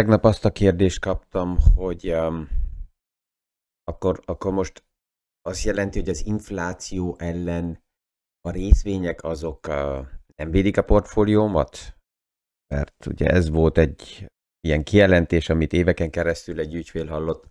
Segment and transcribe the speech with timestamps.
[0.00, 2.48] Tegnap azt a kérdést kaptam, hogy um,
[3.84, 4.84] akkor, akkor most
[5.42, 7.84] azt jelenti, hogy az infláció ellen
[8.40, 11.98] a részvények azok uh, nem védik a portfóliómat?
[12.74, 14.26] Mert ugye ez volt egy
[14.60, 17.50] ilyen kijelentés, amit éveken keresztül egy ügyfél hallott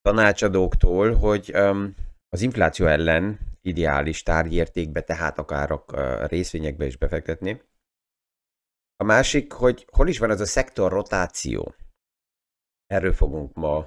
[0.00, 1.94] tanácsadóktól, hogy um,
[2.28, 7.62] az infláció ellen ideális tárgyértékbe, tehát akár a uh, részvényekbe is befektetni.
[9.02, 11.74] A másik, hogy hol is van az a szektor rotáció.
[12.86, 13.86] Erről fogunk ma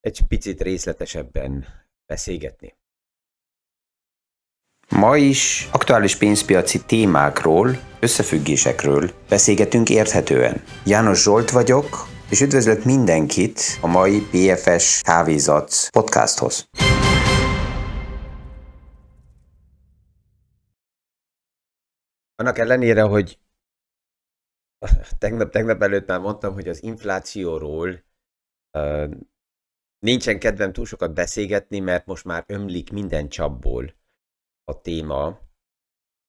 [0.00, 1.66] egy picit részletesebben
[2.06, 2.76] beszélgetni.
[4.88, 7.70] Ma is aktuális pénzpiaci témákról,
[8.00, 10.62] összefüggésekről beszélgetünk érthetően.
[10.84, 16.68] János Zsolt vagyok, és üdvözlök mindenkit a mai BFS Kávézat podcasthoz.
[22.34, 23.40] Annak ellenére, hogy
[25.18, 28.04] tegnap, tegnap előtt már mondtam, hogy az inflációról
[28.78, 29.14] uh,
[29.98, 33.94] nincsen kedvem túl sokat beszélgetni, mert most már ömlik minden csapból
[34.64, 35.40] a téma,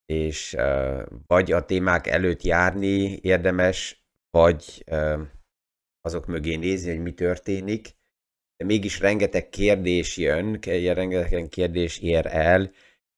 [0.05, 5.21] és uh, vagy a témák előtt járni érdemes, vagy uh,
[6.01, 7.95] azok mögé nézni, hogy mi történik.
[8.55, 12.71] De mégis rengeteg kérdés jön, rengeteg kérdés ér el,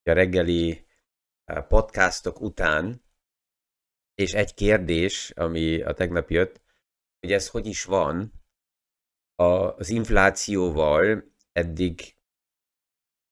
[0.09, 0.85] a reggeli
[1.67, 3.04] podcastok után,
[4.15, 6.61] és egy kérdés, ami a tegnap jött,
[7.19, 8.33] hogy ez hogy is van
[9.35, 12.15] az inflációval, eddig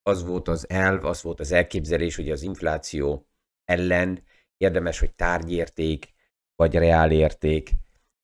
[0.02, 3.28] az volt az elv, az volt az elképzelés, hogy az infláció
[3.64, 4.24] ellen
[4.56, 6.14] érdemes, hogy tárgyérték,
[6.56, 7.70] vagy reálérték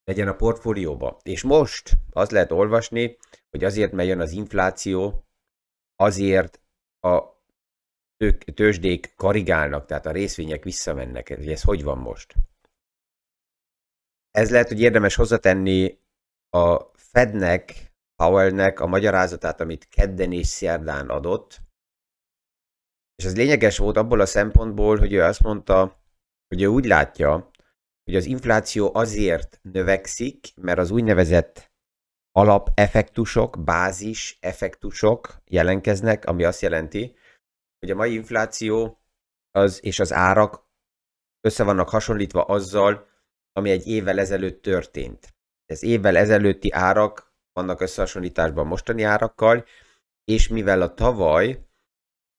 [0.05, 1.19] legyen a portfólióba.
[1.23, 3.17] És most az lehet olvasni,
[3.51, 5.27] hogy azért, mert az infláció,
[5.97, 6.61] azért
[7.01, 7.23] a
[8.55, 11.31] tőzsdék karigálnak, tehát a részvények visszamennek.
[11.31, 12.35] Ez hogy van most?
[14.31, 15.99] Ez lehet, hogy érdemes hozzatenni
[16.49, 21.61] a Fednek, Powellnek a magyarázatát, amit kedden és szerdán adott,
[23.15, 26.03] és ez lényeges volt abból a szempontból, hogy ő azt mondta,
[26.49, 27.51] hogy ő úgy látja,
[28.05, 31.73] hogy az infláció azért növekszik, mert az úgynevezett
[32.33, 37.17] alapeffektusok, bázis effektusok jelenkeznek, ami azt jelenti,
[37.79, 39.01] hogy a mai infláció
[39.51, 40.69] az, és az árak
[41.41, 43.10] össze vannak hasonlítva azzal,
[43.53, 45.35] ami egy évvel ezelőtt történt.
[45.67, 49.65] Ez évvel ezelőtti árak vannak összehasonlításban mostani árakkal,
[50.25, 51.67] és mivel a tavaly,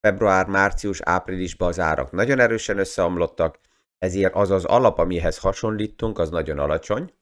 [0.07, 3.59] február, március, áprilisban az árak nagyon erősen összeomlottak,
[3.97, 7.13] ezért az az alap, amihez hasonlítunk, az nagyon alacsony,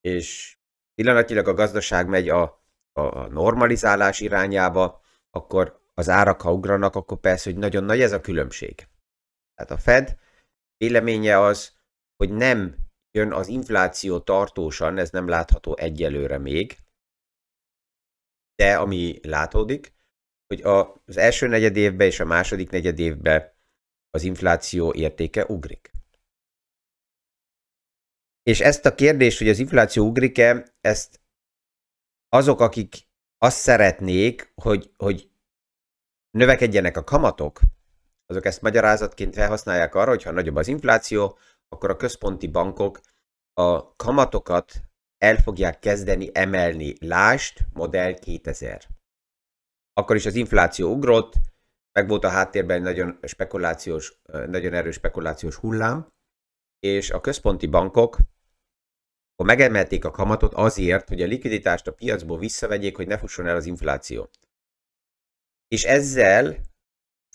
[0.00, 0.58] és
[0.94, 5.00] pillanatilag a gazdaság megy a, a normalizálás irányába,
[5.30, 8.88] akkor az árak, ha ugranak, akkor persze, hogy nagyon nagy ez a különbség.
[9.54, 10.18] Tehát a Fed
[10.76, 11.72] véleménye az,
[12.16, 12.83] hogy nem
[13.14, 16.78] jön az infláció tartósan, ez nem látható egyelőre még,
[18.54, 19.92] de ami látódik,
[20.46, 23.52] hogy az első negyed évben és a második negyed évben
[24.10, 25.90] az infláció értéke ugrik.
[28.42, 31.20] És ezt a kérdést, hogy az infláció ugrik-e, ezt
[32.28, 33.08] azok, akik
[33.38, 35.30] azt szeretnék, hogy, hogy
[36.30, 37.60] növekedjenek a kamatok,
[38.26, 41.38] azok ezt magyarázatként felhasználják arra, hogyha nagyobb az infláció,
[41.74, 43.00] akkor a központi bankok
[43.52, 44.72] a kamatokat
[45.18, 46.94] el fogják kezdeni emelni.
[47.00, 48.86] Lást, modell 2000.
[49.92, 51.32] Akkor is az infláció ugrott,
[51.92, 56.12] meg volt a háttérben egy nagyon, spekulációs, nagyon erős spekulációs hullám,
[56.78, 58.18] és a központi bankok
[59.36, 63.56] akkor megemelték a kamatot azért, hogy a likviditást a piacból visszavegyék, hogy ne fusson el
[63.56, 64.30] az infláció.
[65.68, 66.56] És ezzel,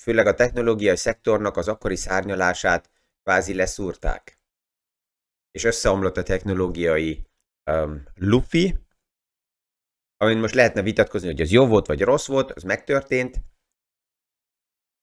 [0.01, 2.89] főleg a technológiai szektornak az akkori szárnyalását
[3.29, 4.39] kvázi leszúrták
[5.51, 7.27] és összeomlott a technológiai
[7.71, 8.79] um, lufi,
[10.17, 13.41] amin most lehetne vitatkozni, hogy az jó volt vagy rossz volt, az megtörtént,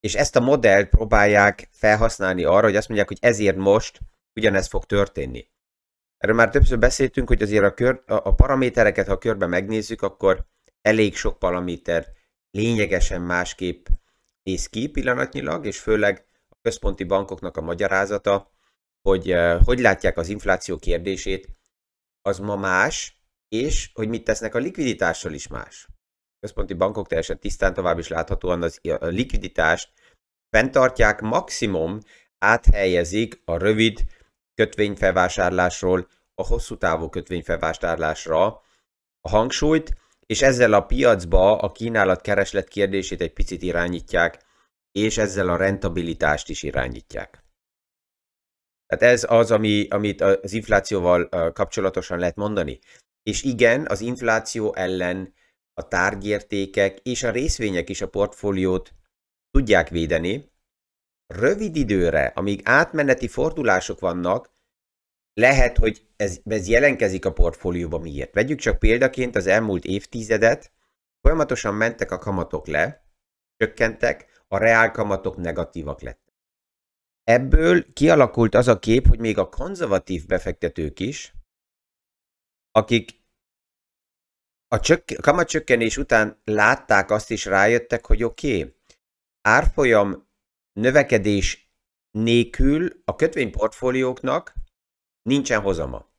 [0.00, 4.00] és ezt a modellt próbálják felhasználni arra, hogy azt mondják, hogy ezért most
[4.34, 5.50] ugyanez fog történni.
[6.16, 10.46] Erről már többször beszéltünk, hogy azért a, kör, a, paramétereket, ha körbe megnézzük, akkor
[10.80, 12.12] elég sok paraméter
[12.50, 13.86] lényegesen másképp
[14.42, 16.26] néz ki pillanatnyilag, és főleg
[16.66, 18.54] központi bankoknak a magyarázata
[19.06, 21.48] hogy uh, hogy látják az infláció kérdését,
[22.22, 25.86] az ma más, és hogy mit tesznek a likviditással is más.
[25.88, 29.92] A központi bankok teljesen tisztán tovább is láthatóan az, a likviditást
[30.50, 31.98] fenntartják, maximum
[32.38, 34.04] áthelyezik a rövid
[34.54, 38.46] kötvényfelvásárlásról a hosszú távú kötvényfelvásárlásra
[39.20, 39.94] a hangsúlyt,
[40.26, 44.45] és ezzel a piacba a kínálat-kereslet kérdését egy picit irányítják,
[44.96, 47.44] és ezzel a rentabilitást is irányítják.
[48.86, 52.78] Tehát ez az, ami, amit az inflációval kapcsolatosan lehet mondani.
[53.22, 55.34] És igen, az infláció ellen
[55.74, 58.94] a tárgyértékek és a részvények is a portfóliót
[59.50, 60.52] tudják védeni.
[61.26, 64.54] Rövid időre, amíg átmeneti fordulások vannak,
[65.32, 68.34] lehet, hogy ez, ez jelenkezik a portfólióban miért.
[68.34, 70.72] Vegyük csak példaként az elmúlt évtizedet,
[71.20, 73.06] folyamatosan mentek a kamatok le,
[73.56, 76.34] csökkentek, a reál kamatok negatívak lettek.
[77.22, 81.34] Ebből kialakult az a kép, hogy még a konzervatív befektetők is,
[82.70, 83.24] akik
[84.68, 88.74] a csök- kamatcsökkenés után látták azt is rájöttek, hogy oké, okay,
[89.40, 90.28] árfolyam
[90.72, 91.70] növekedés
[92.10, 94.54] nélkül a kötvényportfólióknak
[95.22, 96.10] nincsen hozama.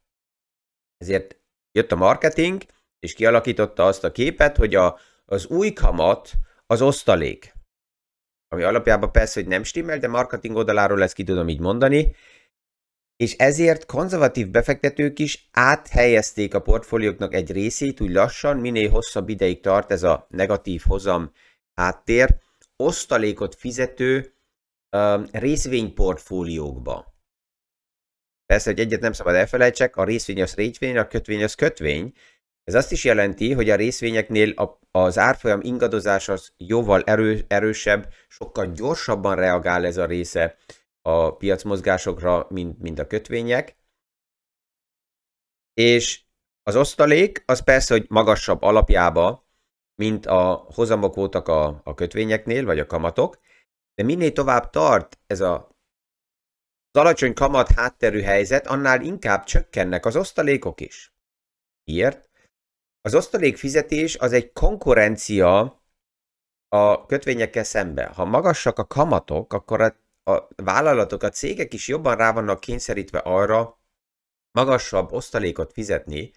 [0.98, 1.40] Ezért
[1.72, 2.64] jött a marketing,
[3.00, 6.32] és kialakította azt a képet, hogy a, az új kamat
[6.66, 7.57] az osztalék.
[8.48, 12.16] Ami alapjában persze, hogy nem stimmel, de marketing oldaláról ezt ki tudom így mondani.
[13.16, 19.62] És ezért konzervatív befektetők is áthelyezték a portfólióknak egy részét, úgy lassan, minél hosszabb ideig
[19.62, 21.32] tart ez a negatív hozam
[21.74, 22.40] háttér,
[22.76, 24.34] osztalékot fizető
[24.92, 27.16] uh, részvényportfóliókba.
[28.46, 32.14] Persze, hogy egyet nem szabad elfelejtsek, a részvény az részvény, a kötvény az kötvény.
[32.68, 38.14] Ez azt is jelenti, hogy a részvényeknél a, az árfolyam ingadozás az jóval erő, erősebb,
[38.28, 40.58] sokkal gyorsabban reagál ez a része
[41.02, 43.78] a piacmozgásokra, mint, mint a kötvények.
[45.74, 46.22] És
[46.64, 49.48] az osztalék az persze, hogy magasabb alapjába,
[49.96, 53.40] mint a hozamok voltak a, a kötvényeknél, vagy a kamatok,
[53.96, 55.76] de minél tovább tart ez a
[56.92, 61.14] az alacsony kamat hátterű helyzet, annál inkább csökkennek az osztalékok is.
[61.84, 62.30] Miért?
[63.08, 65.82] Az osztalék fizetés az egy konkurencia
[66.68, 68.06] a kötvényekkel szembe.
[68.06, 69.96] Ha magasak a kamatok, akkor a,
[70.32, 73.80] a vállalatok, a cégek is jobban rá vannak kényszerítve arra,
[74.52, 76.32] magasabb osztalékot fizetni,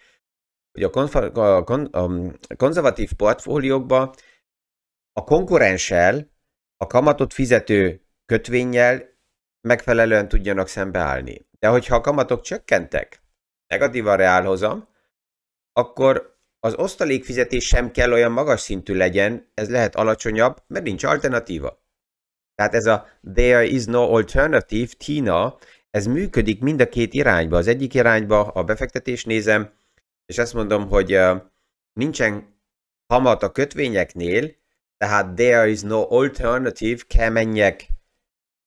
[0.73, 2.09] hogy a, konf- a, kon- a
[2.57, 4.15] konzervatív portfóliókba
[5.13, 6.31] a konkurenssel,
[6.77, 9.19] a kamatot fizető kötvényel
[9.69, 11.49] megfelelően tudjanak szembeállni.
[11.59, 13.23] De hogyha a kamatok csökkentek,
[13.67, 14.89] negatív a reálhozam,
[15.73, 21.83] akkor az osztalékfizetés sem kell olyan magas szintű legyen, ez lehet alacsonyabb, mert nincs alternatíva.
[22.55, 25.59] Tehát ez a there is no alternative, TINA,
[25.91, 27.57] ez működik mind a két irányba.
[27.57, 29.73] Az egyik irányba a befektetés nézem,
[30.27, 31.19] és azt mondom, hogy
[31.93, 32.59] nincsen
[33.07, 34.55] kamat a kötvényeknél,
[34.97, 37.87] tehát there is no alternative, kell menjek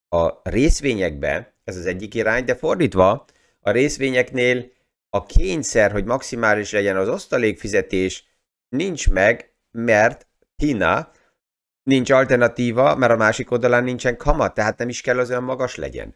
[0.10, 3.26] a részvényekbe, ez az egyik irány, de fordítva,
[3.60, 4.72] a részvényeknél
[5.16, 8.26] a kényszer, hogy maximális legyen az osztalékfizetés,
[8.70, 11.12] nincs meg, mert Tina
[11.84, 15.76] nincs alternatíva, mert a másik oldalán nincsen kamat, tehát nem is kell az olyan magas
[15.76, 16.16] legyen.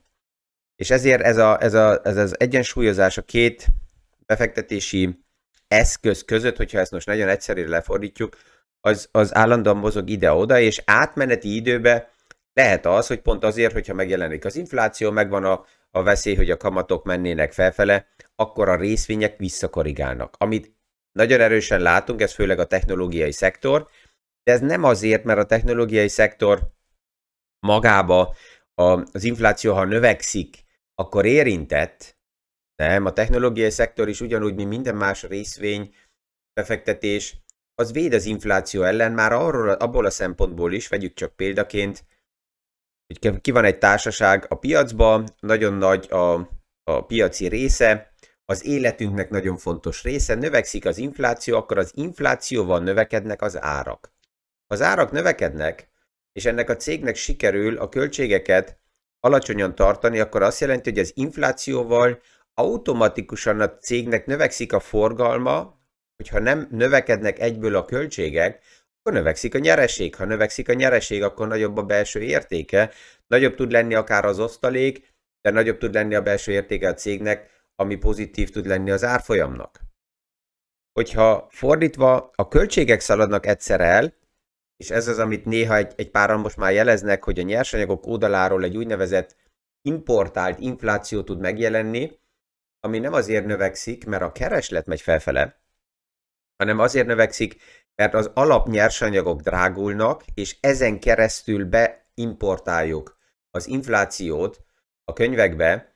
[0.75, 3.67] És ezért ez, a, ez, a, ez az egyensúlyozás a két
[4.25, 5.19] befektetési
[5.67, 8.37] eszköz között, hogyha ezt most nagyon egyszerűen lefordítjuk,
[8.81, 12.07] az, az állandóan mozog ide-oda, és átmeneti időben
[12.53, 15.65] lehet az, hogy pont azért, hogyha megjelenik az infláció, megvan a,
[15.97, 20.35] a veszély, hogy a kamatok mennének felfele, akkor a részvények visszakorrigálnak.
[20.37, 20.75] Amit
[21.11, 23.87] nagyon erősen látunk, ez főleg a technológiai szektor,
[24.43, 26.71] de ez nem azért, mert a technológiai szektor
[27.67, 28.35] magába
[28.73, 30.63] az infláció, ha növekszik,
[30.95, 32.17] akkor érintett,
[32.75, 35.95] nem, a technológiai szektor is ugyanúgy, mint minden más részvény,
[36.53, 37.37] befektetés,
[37.75, 42.05] az véd az infláció ellen, már arról, abból a szempontból is, vegyük csak példaként,
[43.07, 46.33] hogy ki van egy társaság a piacban, nagyon nagy a,
[46.83, 48.11] a piaci része,
[48.45, 54.11] az életünknek nagyon fontos része, növekszik az infláció, akkor az inflációval növekednek az árak.
[54.67, 55.89] Az árak növekednek,
[56.31, 58.79] és ennek a cégnek sikerül a költségeket
[59.19, 62.19] alacsonyan tartani, akkor azt jelenti, hogy az inflációval
[62.53, 65.79] automatikusan a cégnek növekszik a forgalma,
[66.15, 68.63] hogyha nem növekednek egyből a költségek,
[69.07, 70.15] akkor növekszik a nyereség.
[70.15, 72.91] Ha növekszik a nyereség, akkor nagyobb a belső értéke,
[73.27, 77.49] nagyobb tud lenni akár az osztalék, de nagyobb tud lenni a belső értéke a cégnek,
[77.75, 79.79] ami pozitív tud lenni az árfolyamnak.
[80.93, 84.13] Hogyha fordítva a költségek szaladnak egyszer el,
[84.77, 88.63] és ez az, amit néha egy, egy páran most már jeleznek, hogy a nyersanyagok oldaláról
[88.63, 89.35] egy úgynevezett
[89.81, 92.19] importált infláció tud megjelenni,
[92.79, 95.61] ami nem azért növekszik, mert a kereslet megy felfele,
[96.57, 97.55] hanem azért növekszik,
[97.97, 103.17] mert az alapnyersanyagok drágulnak, és ezen keresztül beimportáljuk
[103.51, 104.59] az inflációt
[105.03, 105.95] a könyvekbe,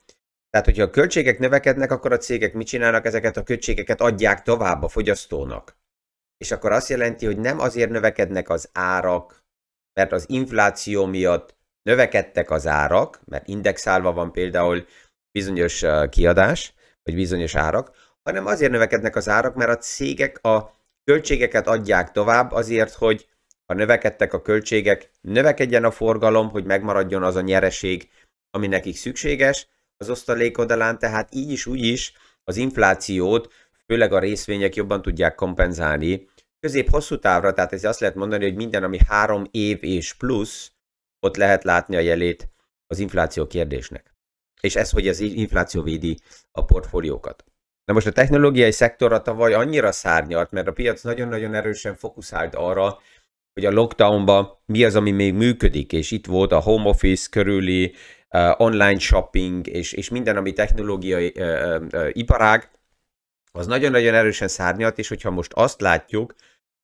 [0.51, 3.05] tehát, hogyha a költségek növekednek, akkor a cégek mit csinálnak?
[3.05, 5.77] Ezeket a költségeket adják tovább a fogyasztónak.
[6.38, 9.43] És akkor azt jelenti, hogy nem azért növekednek az árak,
[9.93, 14.86] mert az infláció miatt növekedtek az árak, mert indexálva van például
[15.31, 17.91] bizonyos kiadás, vagy bizonyos árak,
[18.24, 23.27] hanem azért növekednek az árak, mert a cégek a költségeket adják tovább azért, hogy
[23.65, 28.10] ha növekedtek a költségek, növekedjen a forgalom, hogy megmaradjon az a nyereség,
[28.51, 29.67] ami nekik szükséges
[29.98, 33.53] az osztalék oldalán, tehát így is, úgy is az inflációt,
[33.86, 36.29] főleg a részvények jobban tudják kompenzálni.
[36.60, 40.72] Közép-hosszú távra, tehát ez azt lehet mondani, hogy minden, ami három év és plusz,
[41.20, 42.50] ott lehet látni a jelét
[42.88, 44.15] az infláció kérdésnek.
[44.62, 46.17] És ez, hogy az infláció védi
[46.51, 47.50] a portfóliókat.
[47.85, 53.00] Na most a technológiai szektorra tavaly annyira szárnyalt, mert a piac nagyon-nagyon erősen fókuszált arra,
[53.53, 57.95] hogy a lockdownban mi az, ami még működik, és itt volt a home office körüli
[58.29, 62.69] uh, online shopping, és, és minden, ami technológiai uh, uh, iparág,
[63.51, 66.35] az nagyon-nagyon erősen szárnyalt, és hogyha most azt látjuk,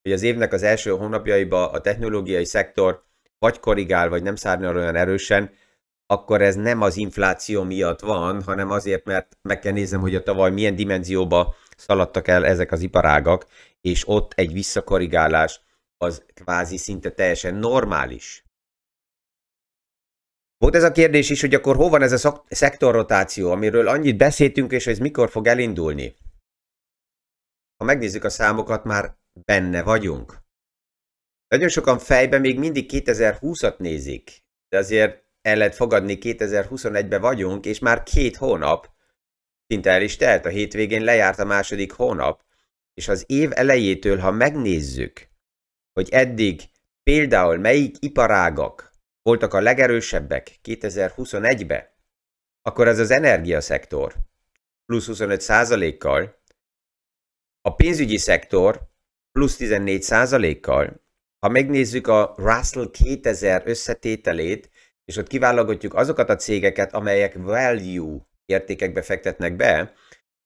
[0.02, 3.06] hogy az évnek az első hónapjaiban a technológiai szektor
[3.40, 5.52] vagy korrigál, vagy nem szárnyal olyan erősen,
[6.08, 10.24] akkor ez nem az infláció miatt van, hanem azért, mert meg kell néznem, hogy a
[10.24, 13.48] tavaly milyen dimenzióba szaladtak el ezek az iparágak,
[13.82, 15.62] és ott egy visszakorrigálás
[15.98, 18.46] az kvázi szinte teljesen normális.
[20.58, 24.72] Volt ez a kérdés is, hogy akkor hol van ez a szektorrotáció, amiről annyit beszéltünk,
[24.72, 26.16] és ez mikor fog elindulni?
[27.78, 30.38] Ha megnézzük a számokat, már benne vagyunk.
[31.48, 37.80] Nagyon sokan fejben még mindig 2020-at nézik, de azért el lehet fogadni, 2021-ben vagyunk, és
[37.80, 38.90] már két hónap,
[39.68, 42.44] szinte el is telt, a hétvégén lejárt a második hónap,
[42.94, 45.28] és az év elejétől, ha megnézzük,
[45.94, 46.62] hogy eddig
[47.04, 51.84] például melyik iparágak voltak a legerősebbek 2021-ben,
[52.62, 54.16] akkor ez az energiaszektor
[54.86, 56.42] plusz 25 kal
[57.62, 58.90] a pénzügyi szektor
[59.32, 61.06] plusz 14 kal
[61.40, 64.70] ha megnézzük a Russell 2000 összetételét,
[65.08, 69.94] és ott kiválogatjuk azokat a cégeket, amelyek value értékekbe fektetnek be,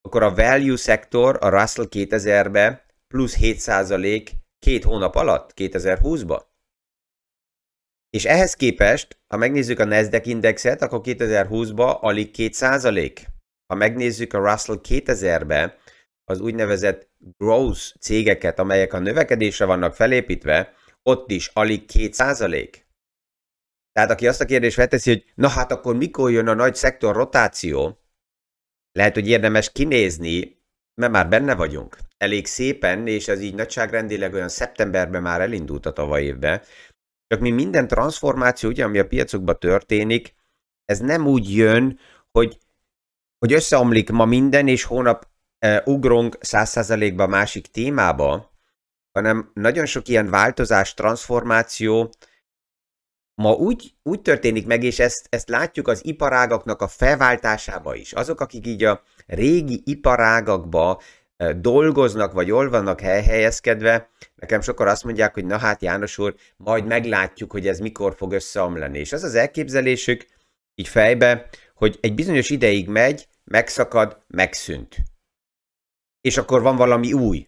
[0.01, 6.41] akkor a value szektor a Russell 2000-be plusz 7% két hónap alatt, 2020-ba.
[8.09, 13.17] És ehhez képest, ha megnézzük a Nasdaq indexet, akkor 2020-ba alig 2%.
[13.65, 15.77] Ha megnézzük a Russell 2000-be
[16.23, 22.89] az úgynevezett growth cégeket, amelyek a növekedésre vannak felépítve, ott is alig 2%.
[23.91, 27.15] Tehát aki azt a kérdést felteszi, hogy na hát akkor mikor jön a nagy szektor
[27.15, 27.99] rotáció,
[28.91, 30.59] lehet, hogy érdemes kinézni,
[30.93, 31.97] mert már benne vagyunk.
[32.17, 36.61] Elég szépen, és ez így nagyságrendileg olyan szeptemberben már elindult a tavaly évben.
[37.27, 40.35] Csak mi minden transformáció, ugye, ami a piacokban történik,
[40.85, 41.99] ez nem úgy jön,
[42.31, 42.57] hogy,
[43.39, 45.27] hogy összeomlik ma minden, és hónap
[45.65, 48.51] uh, ugrunk 100%-ba másik témába,
[49.11, 52.09] hanem nagyon sok ilyen változás, transformáció
[53.41, 58.13] ma úgy, úgy történik meg, és ezt, ezt látjuk az iparágaknak a felváltásába is.
[58.13, 61.01] Azok, akik így a régi iparágakba
[61.55, 66.85] dolgoznak, vagy jól vannak helyhelyezkedve, nekem sokan azt mondják, hogy na hát János úr, majd
[66.85, 68.99] meglátjuk, hogy ez mikor fog összeomlani.
[68.99, 70.25] És az az elképzelésük
[70.75, 74.97] így fejbe, hogy egy bizonyos ideig megy, megszakad, megszűnt.
[76.21, 77.47] És akkor van valami új.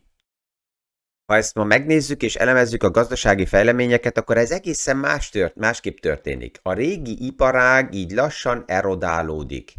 [1.26, 5.98] Ha ezt ma megnézzük és elemezzük a gazdasági fejleményeket, akkor ez egészen más tört, másképp
[5.98, 6.60] történik.
[6.62, 9.74] A régi iparág így lassan erodálódik.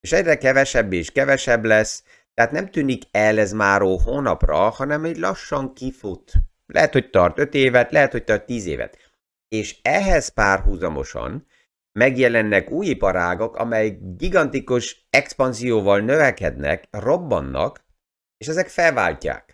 [0.00, 2.02] És egyre kevesebb és kevesebb lesz,
[2.34, 6.32] tehát nem tűnik el ez már hónapra, hanem egy lassan kifut.
[6.66, 8.96] Lehet, hogy tart 5 évet, lehet, hogy tart 10 évet.
[9.48, 11.46] És ehhez párhuzamosan
[11.92, 17.84] megjelennek új iparágok, amely gigantikus expanzióval növekednek, robbannak,
[18.36, 19.47] és ezek felváltják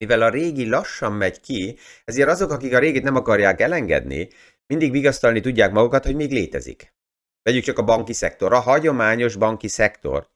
[0.00, 4.28] mivel a régi lassan megy ki, ezért azok, akik a régit nem akarják elengedni,
[4.66, 6.94] mindig vigasztalni tudják magukat, hogy még létezik.
[7.42, 10.28] Vegyük csak a banki szektor, a hagyományos banki szektor,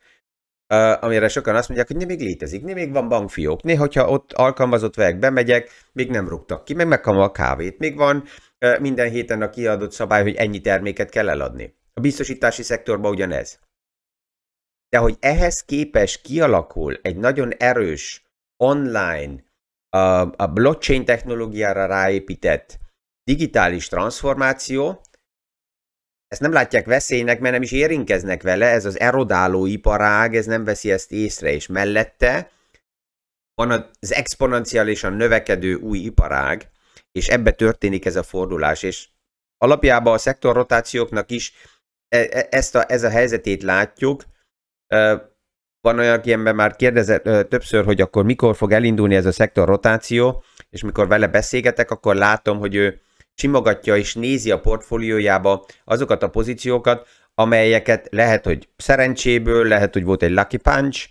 [1.00, 4.32] amire sokan azt mondják, hogy nem még létezik, nem még van bankfiók, néha, hogyha ott
[4.32, 8.24] alkalmazott vegyek bemegyek, még nem rúgtak ki, meg megkapom a kávét, még van
[8.80, 11.74] minden héten a kiadott szabály, hogy ennyi terméket kell eladni.
[11.92, 13.58] A biztosítási szektorban ugyanez.
[14.88, 18.22] De hogy ehhez képes kialakul egy nagyon erős
[18.56, 19.44] online
[19.94, 22.78] a, a blockchain technológiára ráépített
[23.24, 25.00] digitális transformáció,
[26.28, 30.64] ezt nem látják veszélynek, mert nem is érinkeznek vele, ez az erodáló iparág, ez nem
[30.64, 32.50] veszi ezt észre, és mellette
[33.54, 33.70] van
[34.00, 36.70] az exponenciálisan növekedő új iparág,
[37.12, 39.08] és ebbe történik ez a fordulás, és
[39.58, 41.52] alapjában a szektorrotációknak is
[42.08, 44.24] e, e, ezt a, ez a helyzetét látjuk,
[45.84, 49.32] van olyan, aki ember már kérdezett ö, többször, hogy akkor mikor fog elindulni ez a
[49.32, 53.00] szektor rotáció, és mikor vele beszélgetek, akkor látom, hogy ő
[53.34, 60.22] simogatja és nézi a portfóliójába azokat a pozíciókat, amelyeket lehet, hogy szerencséből, lehet, hogy volt
[60.22, 61.08] egy lucky punch,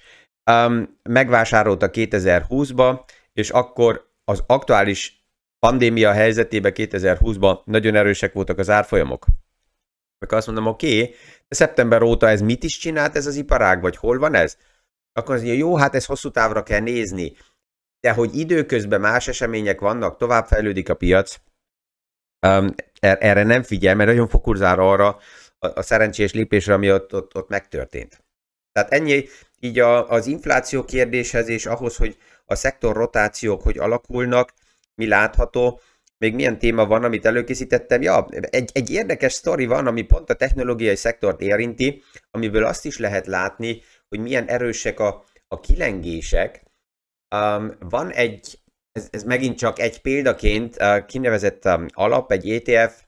[0.52, 3.00] um, megvásárolta 2020-ba,
[3.34, 5.26] és akkor az aktuális
[5.60, 9.26] pandémia helyzetében 2020-ban nagyon erősek voltak az árfolyamok.
[10.20, 11.16] Akkor azt mondom, oké, okay,
[11.48, 14.58] szeptember óta ez mit is csinált ez az iparág, vagy hol van ez?
[15.14, 17.34] Akkor az mondja, jó, hát ez hosszú távra kell nézni.
[18.00, 21.36] De hogy időközben más események vannak, tovább fejlődik a piac,
[22.48, 25.18] um, erre nem figyel, mert nagyon fokuszál arra
[25.60, 28.24] a, a szerencsés lépésre, ami ott, ott, ott megtörtént.
[28.72, 29.26] Tehát ennyi
[29.60, 34.54] így a, az infláció kérdéshez és ahhoz, hogy a szektor rotációk hogy alakulnak,
[34.96, 35.80] mi látható,
[36.24, 38.02] még milyen téma van, amit előkészítettem.
[38.02, 42.98] Ja, egy, egy érdekes sztori van, ami pont a technológiai szektort érinti, amiből azt is
[42.98, 46.64] lehet látni, hogy milyen erősek a, a kilengések.
[47.36, 48.60] Um, van egy,
[48.92, 53.04] ez, ez megint csak egy példaként uh, kinevezett um, alap, egy ETF,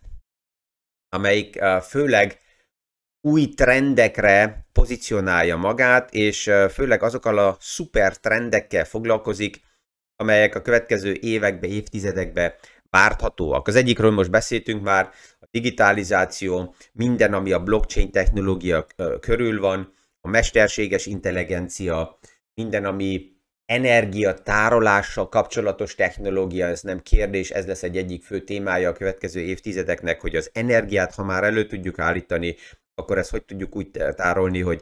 [1.10, 2.40] amelyik uh, főleg
[3.22, 9.62] új trendekre pozícionálja magát, és uh, főleg azokkal a szuper trendekkel foglalkozik,
[10.16, 12.56] amelyek a következő évekbe, évtizedekbe
[12.96, 13.68] várhatóak.
[13.68, 15.10] Az egyikről most beszéltünk már,
[15.40, 18.86] a digitalizáció, minden, ami a blockchain technológia
[19.20, 22.20] körül van, a mesterséges intelligencia,
[22.54, 23.34] minden, ami
[23.66, 30.22] energiatárolással kapcsolatos technológia, ez nem kérdés, ez lesz egy egyik fő témája a következő évtizedeknek,
[30.22, 32.56] hogy az energiát, ha már elő tudjuk állítani,
[32.96, 34.82] akkor ezt hogy tudjuk úgy tárolni, hogy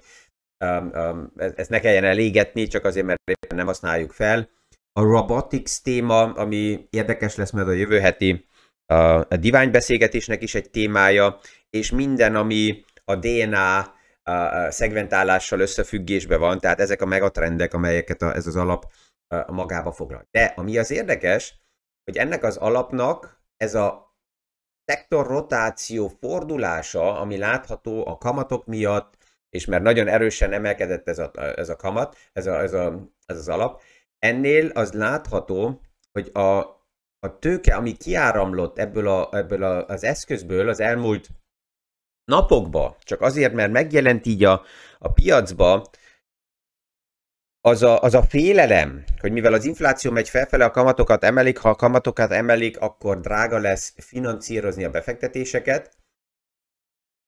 [0.65, 4.49] um, um, ezt ne kelljen elégetni, csak azért, mert nem használjuk fel
[4.93, 8.45] a robotics téma, ami érdekes lesz mert a jövő heti
[8.85, 13.79] a, a divány beszélgetésnek is egy témája, és minden, ami a DNA
[14.23, 18.91] a szegmentálással összefüggésben van, tehát ezek a megatrendek, amelyeket a, ez az alap
[19.27, 20.27] a, magába foglal.
[20.31, 21.55] De ami az érdekes,
[22.03, 24.15] hogy ennek az alapnak ez a
[24.85, 29.17] szektor rotáció fordulása, ami látható a kamatok miatt,
[29.49, 33.37] és mert nagyon erősen emelkedett ez a, ez a kamat, ez, a, ez, a, ez
[33.37, 33.81] az alap,
[34.23, 36.57] Ennél az látható, hogy a,
[37.19, 41.29] a tőke, ami kiáramlott ebből, a, ebből a, az eszközből az elmúlt
[42.25, 44.63] napokba, csak azért, mert megjelent így a,
[44.99, 45.89] a piacba,
[47.61, 51.69] az a, az a félelem, hogy mivel az infláció megy felfele, a kamatokat emelik, ha
[51.69, 55.97] a kamatokat emelik, akkor drága lesz financírozni a befektetéseket.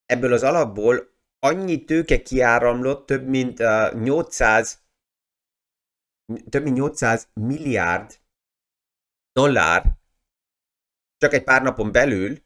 [0.06, 4.85] Ebből az alapból annyi tőke kiáramlott, több mint uh, 800
[6.50, 8.20] több mint 800 milliárd
[9.32, 9.84] dollár
[11.18, 12.38] csak egy pár napon belül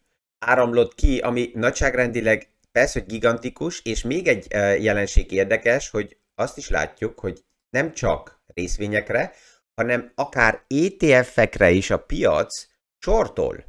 [0.45, 4.47] áramlott ki, ami nagyságrendileg persze, hogy gigantikus, és még egy
[4.83, 9.33] jelenség érdekes, hogy azt is látjuk, hogy nem csak részvényekre,
[9.75, 13.65] hanem akár ETF-ekre is a piac sortol.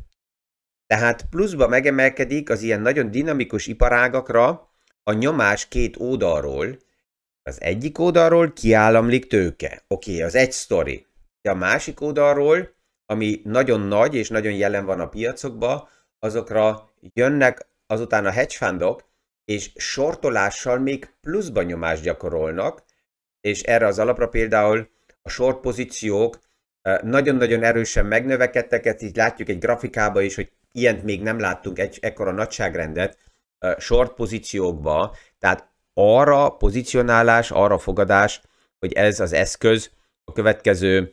[0.87, 4.71] Tehát pluszba megemelkedik az ilyen nagyon dinamikus iparágakra
[5.03, 6.79] a nyomás két oldalról,
[7.43, 9.83] az egyik oldalról kiállamlik tőke.
[9.89, 11.07] Oké, okay, az egy sztori.
[11.43, 12.75] De a másik oldalról,
[13.07, 19.09] ami nagyon nagy és nagyon jelen van a piacokban, azokra jönnek azután a hedge fundok,
[19.45, 22.83] és sortolással még pluszban nyomást gyakorolnak,
[23.41, 24.91] és erre az alapra például
[25.23, 26.39] a short pozíciók
[26.83, 31.79] eh, nagyon-nagyon erősen megnövekedtek, ezt így látjuk egy grafikába is, hogy ilyent még nem láttunk
[31.79, 33.19] egy ekkora nagyságrendet
[33.59, 35.70] eh, short pozíciókba, tehát
[36.01, 38.41] arra pozícionálás, arra fogadás,
[38.79, 39.91] hogy ez az eszköz
[40.25, 41.13] a következő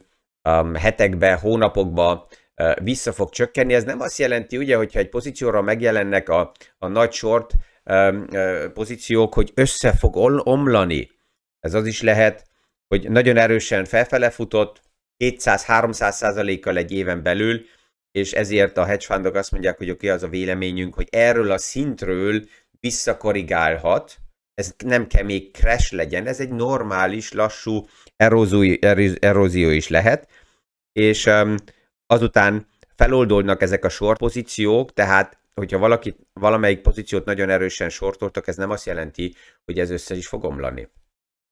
[0.50, 3.74] um, hetekben, hónapokban uh, vissza fog csökkenni.
[3.74, 8.66] Ez nem azt jelenti, ugye, hogyha egy pozícióra megjelennek a, a nagy short um, uh,
[8.68, 10.16] pozíciók, hogy össze fog
[10.48, 11.12] omlani.
[11.60, 12.46] Ez az is lehet,
[12.88, 14.82] hogy nagyon erősen felfele futott,
[15.24, 17.62] 200-300 százalékkal egy éven belül,
[18.12, 21.52] és ezért a hedge fundok azt mondják, hogy oké, okay, az a véleményünk, hogy erről
[21.52, 22.44] a szintről
[22.80, 24.18] visszakorrigálhat,
[24.58, 28.78] ez nem kell még crash legyen, ez egy normális, lassú erózió,
[29.20, 30.30] erózió is lehet,
[30.92, 31.56] és um,
[32.06, 38.56] azután feloldolnak ezek a short pozíciók, tehát hogyha valaki, valamelyik pozíciót nagyon erősen sortoltak, ez
[38.56, 40.90] nem azt jelenti, hogy ez össze is fog omlani.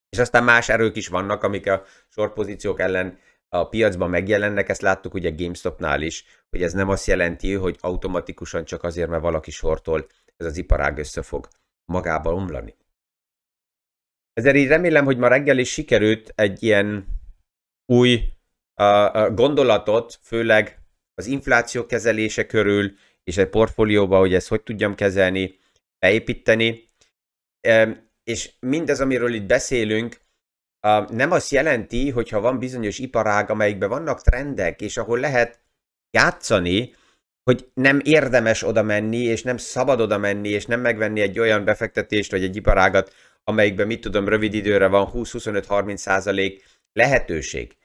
[0.10, 4.82] És aztán más erők is vannak, amik a short pozíciók ellen a piacban megjelennek, ezt
[4.82, 9.52] láttuk ugye GameStopnál is, hogy ez nem azt jelenti, hogy automatikusan csak azért, mert valaki
[9.52, 11.48] sortol, ez az iparág össze fog
[11.86, 12.76] magába omlani.
[14.36, 17.06] Ezért így remélem, hogy ma reggel is sikerült egy ilyen
[17.86, 18.14] új
[18.82, 20.80] uh, gondolatot, főleg
[21.14, 22.94] az infláció kezelése körül,
[23.24, 25.58] és egy portfólióba, hogy ezt hogy tudjam kezelni,
[26.00, 26.84] beépíteni.
[27.68, 30.18] Um, és mindez, amiről itt beszélünk,
[30.88, 35.60] uh, nem azt jelenti, hogyha van bizonyos iparág, amelyikben vannak trendek, és ahol lehet
[36.12, 36.94] játszani,
[37.44, 41.66] hogy nem érdemes oda menni, és nem szabad oda menni, és nem megvenni egy olyan
[41.66, 43.14] befektetést, vagy egy iparágat,
[43.48, 47.78] amelyikben, mit tudom, rövid időre van 20-25-30 százalék lehetőség.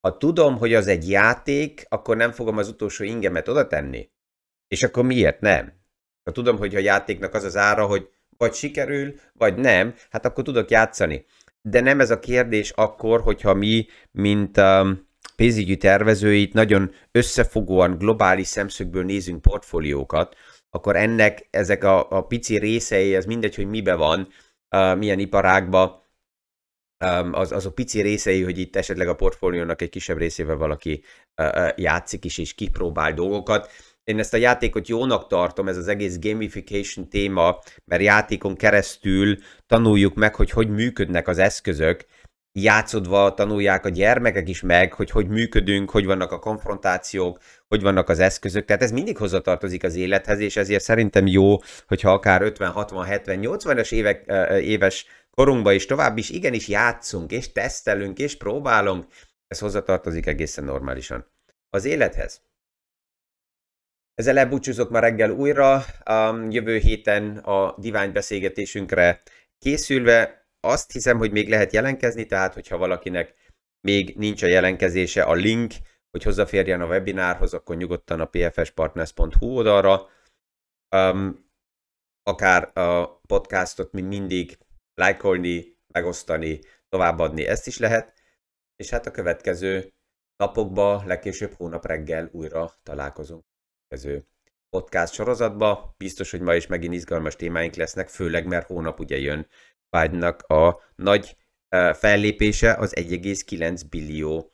[0.00, 4.10] Ha tudom, hogy az egy játék, akkor nem fogom az utolsó ingemet oda tenni.
[4.68, 5.72] És akkor miért nem?
[6.24, 10.44] Ha tudom, hogy a játéknak az az ára, hogy vagy sikerül, vagy nem, hát akkor
[10.44, 11.24] tudok játszani.
[11.62, 18.46] De nem ez a kérdés akkor, hogyha mi, mint um, pénzügyi tervezőit nagyon összefogóan, globális
[18.46, 20.36] szemszögből nézünk portfóliókat,
[20.70, 24.28] akkor ennek ezek a, a pici részei, ez mindegy, hogy mibe van,
[24.96, 26.08] milyen iparágba,
[27.32, 31.02] az, azok pici részei, hogy itt esetleg a portfóliónak egy kisebb részével valaki
[31.76, 33.70] játszik is és kipróbál dolgokat.
[34.04, 40.14] Én ezt a játékot jónak tartom, ez az egész gamification téma, mert játékon keresztül tanuljuk
[40.14, 42.04] meg, hogy hogy működnek az eszközök,
[42.52, 48.08] játszodva tanulják a gyermekek is meg, hogy hogy működünk, hogy vannak a konfrontációk, hogy vannak
[48.08, 48.64] az eszközök.
[48.64, 53.38] Tehát ez mindig hozzatartozik az élethez, és ezért szerintem jó, hogyha akár 50, 60, 70,
[53.42, 59.06] 80-as évek, éves korunkban is tovább is igenis játszunk, és tesztelünk, és próbálunk.
[59.46, 61.26] Ez hozzatartozik egészen normálisan
[61.70, 62.40] az élethez.
[64.14, 69.22] Ezzel elbúcsúzok ma reggel újra, um, jövő héten a divány beszélgetésünkre
[69.58, 73.34] készülve azt hiszem, hogy még lehet jelentkezni, tehát hogyha valakinek
[73.80, 75.72] még nincs a jelentkezése, a link,
[76.10, 80.08] hogy hozzáférjen a webinárhoz, akkor nyugodtan a pfspartners.hu oldalra.
[80.96, 81.50] Um,
[82.22, 84.58] akár a podcastot, mint mindig,
[84.94, 88.14] lájkolni, megosztani, továbbadni, ezt is lehet.
[88.76, 89.92] És hát a következő
[90.36, 93.44] napokban, legkésőbb hónap reggel újra találkozunk.
[93.88, 94.26] Következő
[94.70, 95.94] podcast sorozatba.
[95.96, 99.46] Biztos, hogy ma is megint izgalmas témáink lesznek, főleg mert hónap ugye jön
[99.90, 101.36] Biden-nak a nagy
[101.92, 104.52] fellépése az 1,9 billió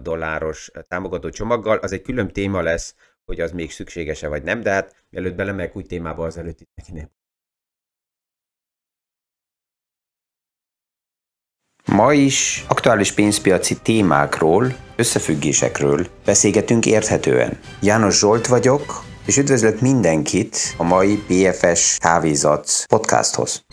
[0.00, 1.76] dolláros támogató csomaggal.
[1.76, 2.94] Az egy külön téma lesz,
[3.24, 6.92] hogy az még szükséges-e vagy nem, de hát mielőtt belemegyek új témába, az előtt itt
[6.92, 7.10] nem.
[11.84, 17.58] Ma is aktuális pénzpiaci témákról, összefüggésekről beszélgetünk érthetően.
[17.80, 23.64] János Zsolt vagyok, és üdvözlök mindenkit a mai BFS Kávézat podcasthoz.